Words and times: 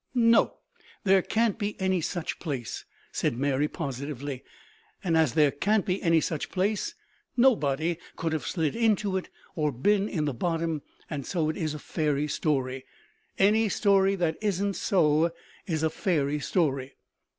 "No, 0.15 0.57
there 1.03 1.21
can't 1.21 1.59
be 1.59 1.79
any 1.79 2.01
such 2.01 2.39
place," 2.39 2.85
said 3.11 3.37
Mary 3.37 3.67
positively, 3.67 4.43
"and 5.03 5.15
as 5.15 5.35
there 5.35 5.51
can't 5.51 5.85
be 5.85 6.01
any 6.01 6.19
such 6.19 6.49
place, 6.49 6.95
nobody 7.37 7.97
could 8.15 8.33
have 8.33 8.47
slid 8.47 8.75
into 8.75 9.15
it 9.15 9.29
or 9.55 9.71
been 9.71 10.09
in 10.09 10.25
the 10.25 10.33
bottom, 10.33 10.81
and 11.07 11.23
so 11.23 11.49
it 11.51 11.55
is 11.55 11.75
a 11.75 11.77
fairy 11.77 12.27
story. 12.27 12.83
Any 13.37 13.69
story 13.69 14.15
that 14.15 14.37
isn't 14.41 14.73
so 14.75 15.31
is 15.67 15.83
a 15.83 15.89
fairy 15.91 16.39
story." 16.39 16.95